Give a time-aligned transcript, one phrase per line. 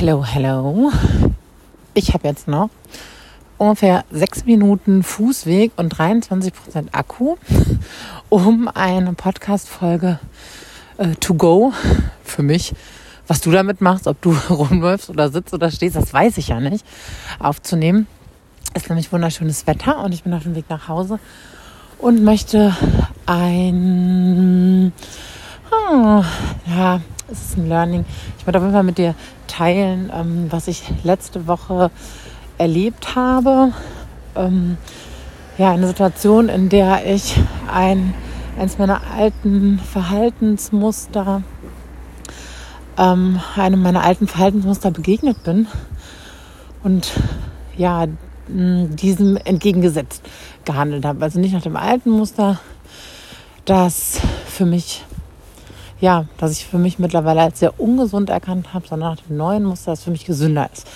[0.00, 0.90] Hello, hello.
[1.92, 2.70] Ich habe jetzt noch
[3.58, 7.36] ungefähr sechs Minuten Fußweg und 23 Prozent Akku,
[8.30, 10.18] um eine Podcast-Folge
[10.96, 11.74] äh, to go
[12.24, 12.72] für mich.
[13.26, 16.60] Was du damit machst, ob du rumläufst oder sitzt oder stehst, das weiß ich ja
[16.60, 16.86] nicht,
[17.38, 18.06] aufzunehmen.
[18.72, 21.18] Es ist nämlich wunderschönes Wetter und ich bin auf dem Weg nach Hause
[21.98, 22.74] und möchte
[23.26, 24.94] ein,
[25.70, 26.24] oh,
[26.74, 28.04] ja, es ist ein Learning.
[28.38, 29.14] Ich möchte auf jeden Fall mit dir
[29.46, 31.90] teilen, ähm, was ich letzte Woche
[32.58, 33.72] erlebt habe.
[34.34, 34.76] Ähm,
[35.58, 37.36] ja, eine Situation, in der ich
[37.72, 38.14] ein,
[38.58, 41.42] eines meiner alten Verhaltensmuster,
[42.98, 45.66] ähm, einem meiner alten Verhaltensmuster begegnet bin
[46.82, 47.12] und
[47.76, 48.06] ja,
[48.48, 50.22] diesem entgegengesetzt
[50.64, 51.22] gehandelt habe.
[51.22, 52.58] Also nicht nach dem alten Muster,
[53.64, 55.04] das für mich
[56.00, 59.64] ja, dass ich für mich mittlerweile als sehr ungesund erkannt habe, sondern nach dem neuen
[59.64, 60.86] Muster, das für mich gesünder ist.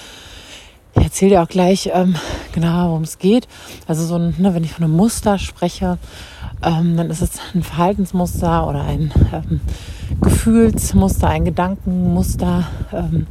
[0.97, 2.15] Ich erzähle dir auch gleich ähm,
[2.53, 3.49] genau, worum es geht.
[3.89, 5.99] Also so ein, ne, wenn ich von einem Muster spreche,
[6.63, 9.61] ähm, dann ist es ein Verhaltensmuster oder ein ähm,
[10.21, 12.69] Gefühlsmuster, ein Gedankenmuster.
[12.93, 13.27] Ähm,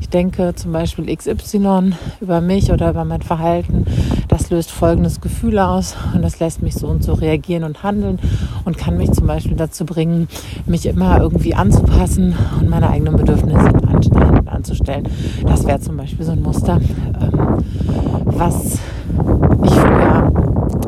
[0.00, 3.86] ich denke zum Beispiel XY über mich oder über mein Verhalten,
[4.28, 8.18] das löst folgendes Gefühl aus und das lässt mich so und so reagieren und handeln
[8.64, 10.28] und kann mich zum Beispiel dazu bringen,
[10.66, 13.70] mich immer irgendwie anzupassen und meine eigenen Bedürfnisse
[14.46, 15.08] anzustellen.
[15.46, 16.80] Das wäre zum Beispiel so ein Muster,
[17.20, 17.64] ähm,
[18.24, 18.78] was
[19.64, 20.32] ich früher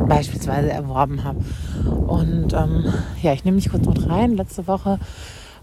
[0.09, 1.39] beispielsweise erworben habe.
[2.07, 2.85] Und ähm,
[3.23, 4.37] ja, ich nehme mich kurz mit rein.
[4.37, 4.99] Letzte Woche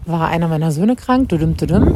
[0.04, 1.94] war einer meiner Söhne krank, dudum, dudum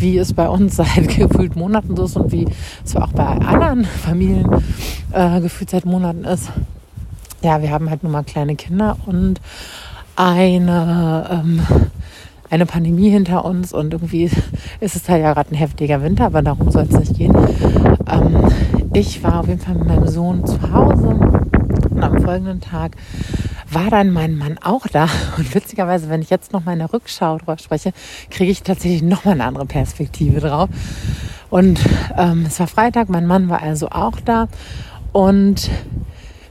[0.00, 2.46] wie es bei uns seit gefühlt Monaten so ist und wie
[2.84, 4.48] es auch bei anderen Familien
[5.12, 6.50] äh, gefühlt seit Monaten ist.
[7.42, 9.40] Ja, wir haben halt nun mal kleine Kinder und
[10.16, 11.60] eine, ähm,
[12.50, 14.30] eine Pandemie hinter uns und irgendwie
[14.80, 17.34] ist es halt ja gerade ein heftiger Winter, aber darum soll es nicht gehen.
[18.10, 18.52] Ähm,
[18.92, 21.06] ich war auf jeden Fall mit meinem Sohn zu Hause
[21.90, 22.96] und am folgenden Tag
[23.70, 25.08] war dann mein Mann auch da.
[25.38, 27.92] Und witzigerweise, wenn ich jetzt noch mal in der Rückschau drauf spreche,
[28.30, 30.68] kriege ich tatsächlich noch mal eine andere Perspektive drauf.
[31.50, 31.80] Und
[32.16, 34.48] ähm, es war Freitag, mein Mann war also auch da.
[35.12, 35.70] Und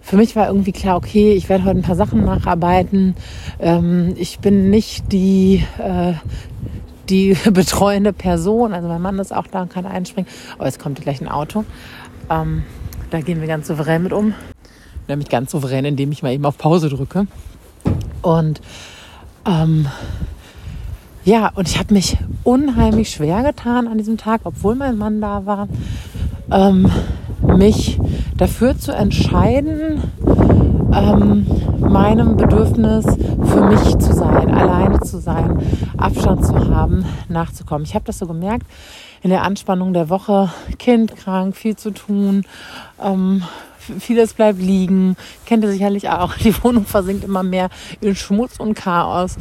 [0.01, 3.15] für mich war irgendwie klar, okay, ich werde heute ein paar Sachen nacharbeiten.
[3.59, 6.13] Ähm, ich bin nicht die, äh,
[7.09, 8.73] die betreuende Person.
[8.73, 10.29] Also mein Mann ist auch da und kann einspringen.
[10.57, 11.63] Oh, jetzt kommt gleich ein Auto.
[12.29, 12.63] Ähm,
[13.09, 14.33] da gehen wir ganz souverän mit um
[15.09, 17.27] nämlich ganz souverän, indem ich mal eben auf Pause drücke.
[18.21, 18.61] Und
[19.45, 19.87] ähm,
[21.25, 25.45] ja, und ich habe mich unheimlich schwer getan an diesem Tag, obwohl mein Mann da
[25.45, 25.67] war,
[26.51, 26.89] ähm,
[27.41, 27.99] mich
[28.37, 30.01] dafür zu entscheiden,
[30.93, 31.45] ähm,
[31.79, 35.59] meinem Bedürfnis für mich zu sein, alleine zu sein,
[35.97, 37.85] Abstand zu haben, nachzukommen.
[37.85, 38.65] Ich habe das so gemerkt
[39.21, 42.43] in der Anspannung der Woche, Kind krank, viel zu tun,
[43.03, 43.43] ähm,
[43.99, 45.15] vieles bleibt liegen.
[45.45, 46.35] Kennt ihr sicherlich auch.
[46.35, 47.69] Die Wohnung versinkt immer mehr
[48.01, 49.37] in Schmutz und Chaos.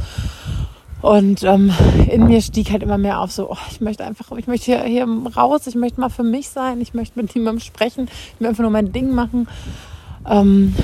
[1.01, 1.73] Und ähm,
[2.11, 4.83] in mir stieg halt immer mehr auf, so, oh, ich möchte einfach, ich möchte hier,
[4.83, 8.49] hier raus, ich möchte mal für mich sein, ich möchte mit niemandem sprechen, ich möchte
[8.49, 9.49] einfach nur mein Ding machen.
[10.29, 10.75] Ähm,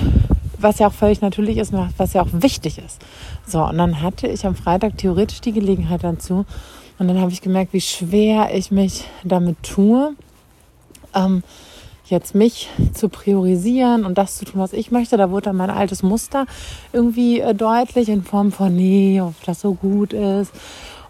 [0.56, 3.00] was ja auch völlig natürlich ist, was ja auch wichtig ist.
[3.46, 6.46] So, und dann hatte ich am Freitag theoretisch die Gelegenheit dazu.
[6.98, 10.14] Und dann habe ich gemerkt, wie schwer ich mich damit tue.
[11.14, 11.42] Ähm,
[12.06, 15.16] jetzt mich zu priorisieren und das zu tun, was ich möchte.
[15.16, 16.46] Da wurde dann mein altes Muster
[16.92, 20.52] irgendwie äh, deutlich in Form von, nee, ob das so gut ist.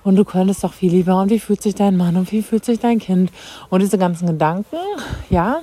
[0.04, 1.21] Und du könntest doch viel lieber.
[1.21, 2.16] Und wie fühlt sich dein Mann?
[2.16, 3.33] Und wie fühlt sich dein Kind?
[3.71, 4.77] Und diese ganzen Gedanken,
[5.31, 5.60] ja,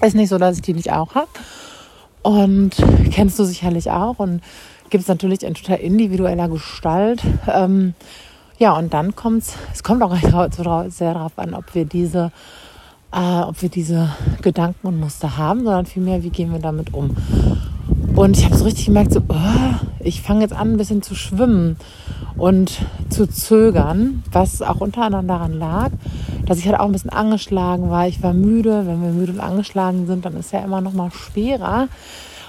[0.00, 1.28] ist nicht so, dass ich die nicht auch habe.
[2.22, 2.72] Und
[3.10, 4.18] kennst du sicherlich auch.
[4.18, 4.42] Und
[4.90, 7.22] gibt es natürlich in total individueller Gestalt.
[7.46, 7.94] Ähm,
[8.58, 10.14] ja, und dann kommt es, es kommt auch
[10.88, 12.32] sehr darauf an, ob wir diese
[13.12, 17.16] äh, ob wir diese Gedanken und Muster haben, sondern vielmehr, wie gehen wir damit um.
[18.14, 21.14] Und ich habe so richtig gemerkt, so, oh, ich fange jetzt an, ein bisschen zu
[21.14, 21.76] schwimmen
[22.36, 22.78] und
[23.08, 25.90] zu zögern, was auch unter anderem daran lag,
[26.46, 28.06] dass ich halt auch ein bisschen angeschlagen war.
[28.08, 28.86] Ich war müde.
[28.86, 31.88] Wenn wir müde und angeschlagen sind, dann ist ja immer noch mal schwerer,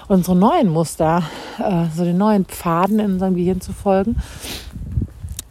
[0.08, 1.22] unsere neuen Muster,
[1.58, 4.16] äh, so den neuen Pfaden in unserem Gehirn zu folgen.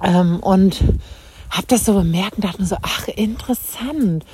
[0.02, 0.84] Ähm, und
[1.50, 4.26] habe das so bemerkt und dachte mir so, ach, interessant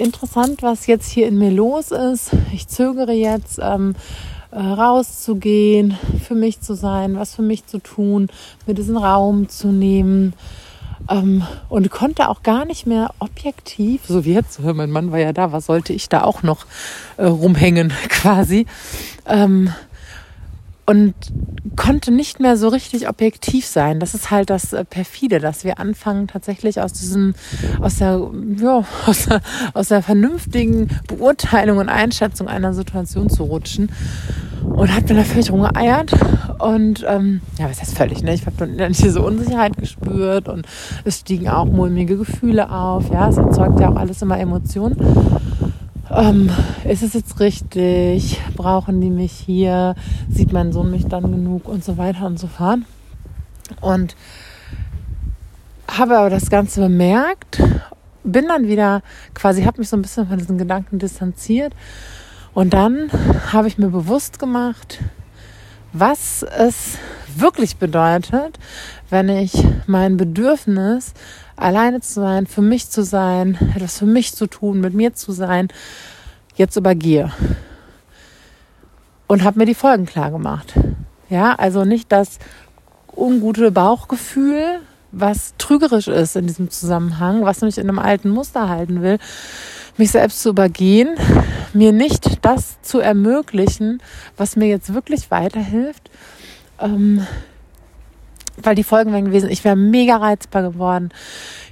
[0.00, 2.30] interessant, was jetzt hier in mir los ist.
[2.52, 3.94] Ich zögere jetzt, ähm,
[4.50, 8.28] äh, rauszugehen, für mich zu sein, was für mich zu tun,
[8.66, 10.34] mir diesen Raum zu nehmen.
[11.08, 15.32] Ähm, und konnte auch gar nicht mehr objektiv, so wie jetzt, mein Mann war ja
[15.32, 16.66] da, was sollte ich da auch noch
[17.16, 18.66] äh, rumhängen quasi.
[19.26, 19.72] Ähm,
[20.90, 21.14] und
[21.76, 24.00] konnte nicht mehr so richtig objektiv sein.
[24.00, 27.34] Das ist halt das äh, perfide, dass wir anfangen tatsächlich aus diesem,
[27.80, 29.40] aus der, ja, aus der,
[29.72, 33.92] aus der vernünftigen Beurteilung und Einschätzung einer Situation zu rutschen.
[34.64, 36.10] Und hat mir da völlig rumgeeiert.
[36.58, 38.34] Und ähm, ja, was heißt völlig, ne?
[38.34, 40.66] Ich habe dann diese Unsicherheit gespürt und
[41.04, 43.12] es stiegen auch mulmige Gefühle auf.
[43.12, 44.96] Ja, es erzeugt ja auch alles immer Emotionen
[46.20, 46.50] ähm,
[46.84, 48.40] ist es jetzt richtig?
[48.54, 49.94] Brauchen die mich hier?
[50.28, 51.66] Sieht mein Sohn mich dann genug?
[51.66, 52.80] Und so weiter und so fort.
[53.80, 54.16] Und
[55.88, 57.62] habe aber das Ganze bemerkt,
[58.22, 59.02] bin dann wieder
[59.34, 61.72] quasi, habe mich so ein bisschen von diesen Gedanken distanziert.
[62.52, 63.10] Und dann
[63.52, 64.98] habe ich mir bewusst gemacht,
[65.92, 66.98] was es
[67.36, 68.58] wirklich bedeutet,
[69.08, 69.52] wenn ich
[69.86, 71.12] mein Bedürfnis
[71.56, 75.32] alleine zu sein, für mich zu sein, etwas für mich zu tun, mit mir zu
[75.32, 75.68] sein,
[76.54, 77.32] jetzt übergehe.
[79.26, 80.74] Und habe mir die Folgen klar gemacht.
[81.28, 82.38] Ja, also nicht das
[83.14, 84.80] ungute Bauchgefühl,
[85.12, 89.18] was trügerisch ist in diesem Zusammenhang, was mich in einem alten Muster halten will,
[90.00, 91.10] mich selbst zu übergehen,
[91.72, 94.02] mir nicht das zu ermöglichen,
[94.36, 96.10] was mir jetzt wirklich weiterhilft,
[96.80, 97.24] ähm,
[98.62, 101.10] weil die Folgen wären gewesen, ich wäre mega reizbar geworden,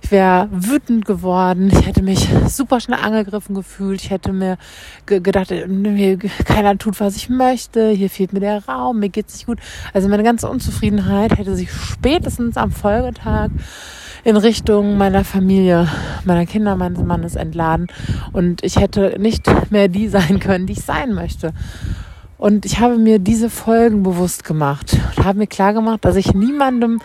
[0.02, 4.58] ich wäre wütend geworden, ich hätte mich super schnell angegriffen gefühlt, ich hätte mir
[5.06, 9.46] gedacht, mir, keiner tut, was ich möchte, hier fehlt mir der Raum, mir geht's nicht
[9.46, 9.58] gut.
[9.92, 13.50] Also meine ganze Unzufriedenheit hätte sich spätestens am Folgetag
[14.25, 15.88] in Richtung meiner Familie,
[16.25, 17.88] meiner Kinder, meines Mannes entladen
[18.32, 21.53] und ich hätte nicht mehr die sein können, die ich sein möchte.
[22.38, 26.35] Und ich habe mir diese Folgen bewusst gemacht und habe mir klar gemacht, dass ich
[26.35, 27.00] niemandem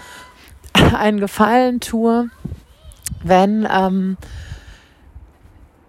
[0.95, 2.29] einen Gefallen tue,
[3.23, 4.17] wenn, ähm,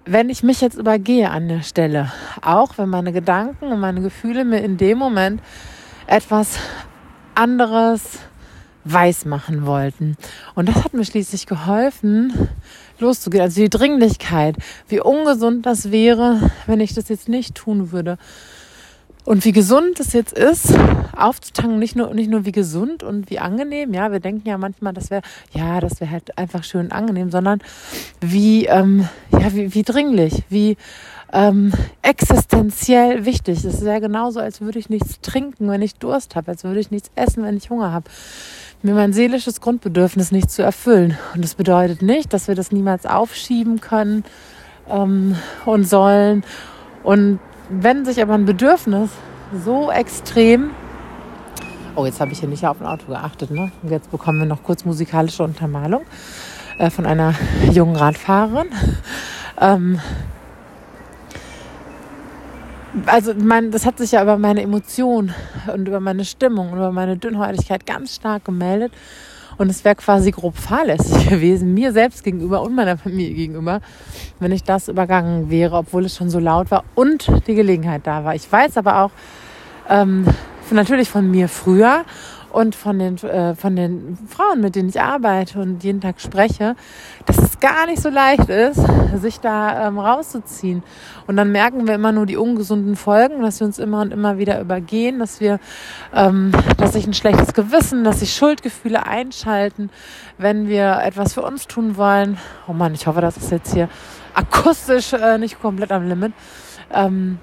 [0.06, 2.10] wenn ich mich jetzt übergehe an der Stelle.
[2.40, 5.42] Auch wenn meine Gedanken und meine Gefühle mir in dem Moment
[6.06, 6.58] etwas
[7.34, 8.18] anderes
[8.84, 10.16] weiß machen wollten.
[10.54, 12.48] Und das hat mir schließlich geholfen,
[12.98, 13.42] loszugehen.
[13.42, 14.56] Also die Dringlichkeit,
[14.88, 18.18] wie ungesund das wäre, wenn ich das jetzt nicht tun würde.
[19.24, 20.74] Und wie gesund es jetzt ist,
[21.16, 24.92] aufzutanken, nicht nur, nicht nur wie gesund und wie angenehm, ja, wir denken ja manchmal,
[24.92, 25.22] das wäre,
[25.52, 27.60] ja, das wäre halt einfach schön angenehm, sondern
[28.20, 30.76] wie, ähm, ja, wie, wie dringlich, wie
[31.34, 31.72] ähm,
[32.02, 33.64] existenziell wichtig.
[33.64, 36.92] Es wäre genauso, als würde ich nichts trinken, wenn ich Durst habe, als würde ich
[36.92, 38.08] nichts essen, wenn ich Hunger habe.
[38.82, 41.18] Mir mein seelisches Grundbedürfnis nicht zu erfüllen.
[41.34, 44.24] Und das bedeutet nicht, dass wir das niemals aufschieben können
[44.88, 46.44] ähm, und sollen.
[47.02, 49.10] Und wenn sich aber ein Bedürfnis
[49.64, 50.70] so extrem
[51.96, 53.52] Oh, jetzt habe ich hier nicht auf ein Auto geachtet.
[53.52, 53.70] Ne?
[53.82, 56.02] Und jetzt bekommen wir noch kurz musikalische Untermalung
[56.78, 57.34] äh, von einer
[57.70, 58.66] jungen Radfahrerin.
[59.60, 60.00] Ähm,
[63.06, 65.34] also mein, das hat sich ja über meine Emotion
[65.72, 68.92] und über meine Stimmung und über meine Dünnhäutigkeit ganz stark gemeldet.
[69.56, 73.80] Und es wäre quasi grob fahrlässig gewesen, mir selbst gegenüber und meiner Familie gegenüber,
[74.40, 78.24] wenn ich das übergangen wäre, obwohl es schon so laut war und die Gelegenheit da
[78.24, 78.34] war.
[78.34, 79.10] Ich weiß aber auch
[79.88, 80.26] ähm,
[80.70, 82.04] natürlich von mir früher
[82.54, 86.76] und von den, äh, von den Frauen, mit denen ich arbeite und jeden Tag spreche,
[87.26, 88.80] dass es gar nicht so leicht ist,
[89.16, 90.84] sich da ähm, rauszuziehen.
[91.26, 94.38] Und dann merken wir immer nur die ungesunden Folgen, dass wir uns immer und immer
[94.38, 95.58] wieder übergehen, dass wir,
[96.14, 99.90] ähm, dass sich ein schlechtes Gewissen, dass sich Schuldgefühle einschalten,
[100.38, 102.38] wenn wir etwas für uns tun wollen.
[102.68, 103.88] Oh Mann, ich hoffe, das ist jetzt hier
[104.32, 106.32] akustisch äh, nicht komplett am Limit.
[106.92, 107.38] Ähm,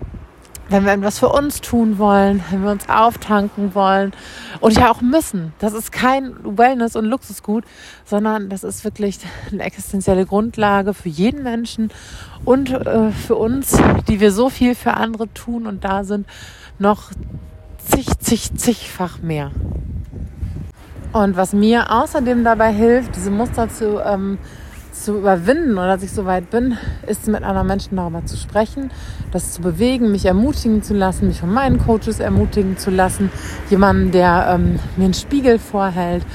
[0.72, 4.14] wenn wir etwas für uns tun wollen, wenn wir uns auftanken wollen
[4.62, 5.54] und ja auch müssen.
[5.60, 7.66] Das ist kein Wellness- und Luxusgut,
[8.06, 9.20] sondern das ist wirklich
[9.52, 11.92] eine existenzielle Grundlage für jeden Menschen
[12.46, 16.26] und äh, für uns, die wir so viel für andere tun und da sind,
[16.80, 17.12] noch
[17.78, 19.52] zig, zig, zigfach mehr.
[21.12, 24.38] Und was mir außerdem dabei hilft, diese Muster zu ähm,
[24.92, 28.92] zu überwinden oder dass ich so weit bin, ist mit anderen Menschen darüber zu sprechen,
[29.32, 33.32] das zu bewegen, mich ermutigen zu lassen, mich von meinen Coaches ermutigen zu lassen,
[33.70, 36.26] jemanden, der ähm, mir einen Spiegel vorhält,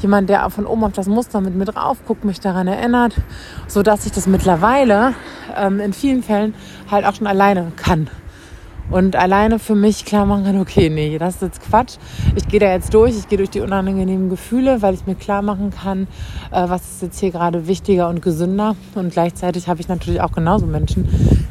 [0.00, 3.14] jemand, der von oben auf das Muster mit mir drauf guckt, mich daran erinnert,
[3.66, 5.14] so dass ich das mittlerweile
[5.56, 6.54] ähm, in vielen Fällen
[6.90, 8.08] halt auch schon alleine kann
[8.90, 11.96] und alleine für mich klar machen kann, okay, nee, das ist jetzt Quatsch.
[12.36, 15.42] Ich gehe da jetzt durch, ich gehe durch die unangenehmen Gefühle, weil ich mir klar
[15.42, 16.06] machen kann,
[16.52, 18.76] äh, was ist jetzt hier gerade wichtiger und gesünder.
[18.94, 21.08] Und gleichzeitig habe ich natürlich auch genauso Menschen,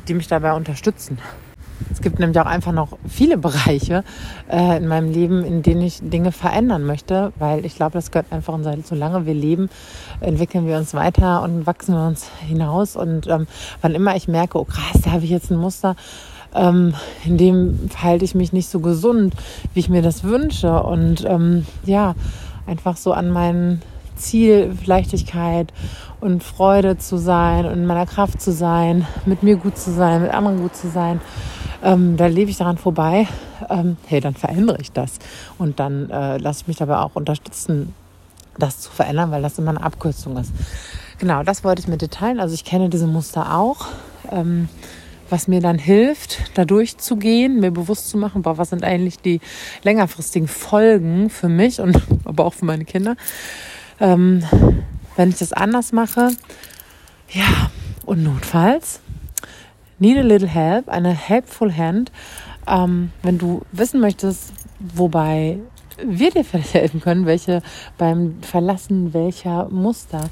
[0.08, 1.18] die mich dabei unterstützen.
[1.92, 4.04] Es gibt nämlich auch einfach noch viele Bereiche
[4.50, 8.32] äh, in meinem Leben, in denen ich Dinge verändern möchte, weil ich glaube, das gehört
[8.32, 9.70] einfach unser, solange wir leben,
[10.22, 12.96] entwickeln wir uns weiter und wachsen wir uns hinaus.
[12.96, 13.48] Und ähm,
[13.82, 15.96] wann immer ich merke, oh krass, da habe ich jetzt ein Muster,
[16.56, 16.94] ähm,
[17.26, 19.34] in dem verhalte ich mich nicht so gesund,
[19.74, 20.84] wie ich mir das wünsche.
[20.84, 22.16] Und ähm, ja,
[22.66, 23.82] einfach so an mein
[24.16, 25.74] Ziel, Leichtigkeit
[26.22, 30.22] und Freude zu sein und in meiner Kraft zu sein, mit mir gut zu sein,
[30.22, 31.20] mit anderen gut zu sein.
[31.84, 33.28] Ähm, da lebe ich daran vorbei.
[33.70, 35.20] Ähm, hey, dann verändere ich das.
[35.58, 37.94] Und dann äh, lasse ich mich dabei auch unterstützen,
[38.58, 40.52] das zu verändern, weil das immer eine Abkürzung ist.
[41.18, 42.40] Genau, das wollte ich mit dir teilen.
[42.40, 43.88] Also ich kenne diese Muster auch.
[44.32, 44.70] Ähm,
[45.30, 49.40] was mir dann hilft, da durchzugehen, mir bewusst zu machen, boah, was sind eigentlich die
[49.84, 53.16] längerfristigen Folgen für mich und aber auch für meine Kinder,
[54.00, 54.44] ähm,
[55.16, 56.32] wenn ich das anders mache.
[57.30, 57.72] Ja,
[58.06, 59.00] und notfalls,
[60.00, 62.12] need a little help, eine helpful hand.
[62.68, 65.60] Ähm, wenn du wissen möchtest, wobei
[66.04, 67.62] wir dir vielleicht helfen können, welche
[67.98, 70.30] beim Verlassen welcher Muster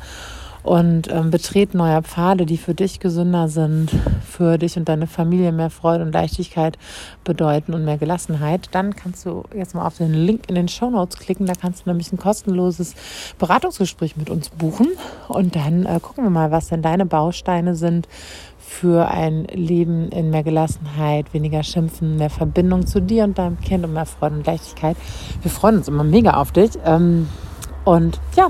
[0.64, 3.92] und ähm, betreten neuer Pfade, die für dich gesünder sind,
[4.28, 6.78] für dich und deine Familie mehr Freude und Leichtigkeit
[7.24, 10.90] bedeuten und mehr Gelassenheit, dann kannst du jetzt mal auf den Link in den Show
[10.90, 11.46] Notes klicken.
[11.46, 12.96] Da kannst du nämlich ein kostenloses
[13.40, 14.88] Beratungsgespräch mit uns buchen
[15.28, 18.08] und dann äh, gucken wir mal, was denn deine Bausteine sind
[18.60, 23.84] für ein Leben in mehr Gelassenheit, weniger Schimpfen, mehr Verbindung zu dir und deinem Kind
[23.84, 24.96] und mehr Freude und Leichtigkeit.
[25.42, 26.72] Wir freuen uns immer mega auf dich.
[26.86, 27.28] Ähm,
[27.84, 28.48] und ja,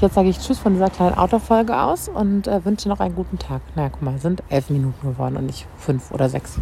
[0.00, 3.38] Jetzt sage ich Tschüss von dieser kleinen Autofolge aus und äh, wünsche noch einen guten
[3.38, 3.62] Tag.
[3.74, 6.58] Na naja, guck mal, sind elf Minuten geworden und nicht fünf oder sechs.